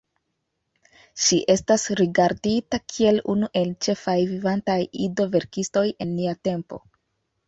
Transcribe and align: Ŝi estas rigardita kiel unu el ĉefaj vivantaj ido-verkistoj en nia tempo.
Ŝi 1.25 1.37
estas 1.53 1.83
rigardita 1.99 2.79
kiel 2.93 3.19
unu 3.33 3.49
el 3.61 3.73
ĉefaj 3.89 4.15
vivantaj 4.31 4.79
ido-verkistoj 5.09 5.85
en 6.07 6.11
nia 6.21 6.35
tempo. 6.49 6.81